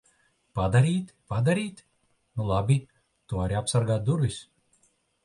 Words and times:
Padarīt? 0.59 1.11
Padarīt? 1.33 1.83
Nu 2.39 2.47
labi. 2.53 2.79
Tu 3.27 3.39
vari 3.41 3.59
apsargāt 3.61 4.09
durvis. 4.09 4.39